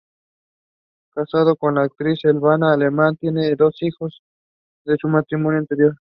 Casado 1.13 1.55
con 1.55 1.75
la 1.75 1.83
actriz 1.83 2.21
Selva 2.21 2.55
Alemán, 2.55 3.17
tiene 3.17 3.55
dos 3.55 3.83
hijos 3.83 4.23
de 4.83 4.97
su 4.99 5.07
matrimonio 5.07 5.59
anterior. 5.59 5.93